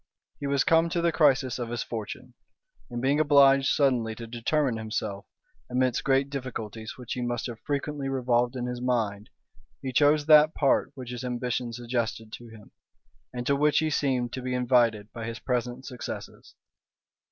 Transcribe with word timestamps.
He 0.39 0.47
was 0.47 0.63
come 0.63 0.89
to 0.89 0.99
the 0.99 1.11
crisis 1.11 1.59
of 1.59 1.69
his 1.69 1.83
fortune; 1.83 2.33
and 2.89 3.03
being 3.03 3.19
obliged 3.19 3.67
suddenly 3.67 4.15
to 4.15 4.25
determine 4.25 4.77
himself, 4.77 5.27
amidst 5.69 6.03
great 6.03 6.27
difficulties 6.31 6.97
which 6.97 7.13
he 7.13 7.21
must 7.21 7.45
have 7.45 7.59
frequently 7.59 8.09
revolved 8.09 8.55
in 8.55 8.65
his 8.65 8.81
mind, 8.81 9.29
he 9.79 9.93
chose 9.93 10.25
that 10.25 10.55
part 10.55 10.91
which 10.95 11.11
his 11.11 11.23
ambition 11.23 11.71
suggested 11.71 12.31
to 12.33 12.47
him, 12.47 12.71
and 13.31 13.45
to 13.45 13.55
which 13.55 13.77
he 13.77 13.91
seemed 13.91 14.33
to 14.33 14.41
be 14.41 14.55
invited 14.55 15.13
by 15.13 15.27
his 15.27 15.37
present 15.37 15.85
success. 15.85 16.31